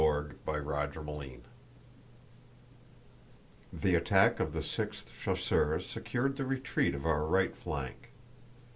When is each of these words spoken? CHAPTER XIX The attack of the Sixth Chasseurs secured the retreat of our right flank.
CHAPTER 0.03 1.05
XIX 1.05 1.41
The 3.71 3.93
attack 3.93 4.39
of 4.39 4.51
the 4.51 4.63
Sixth 4.63 5.13
Chasseurs 5.21 5.85
secured 5.87 6.37
the 6.37 6.45
retreat 6.47 6.95
of 6.95 7.05
our 7.05 7.23
right 7.27 7.55
flank. 7.55 8.11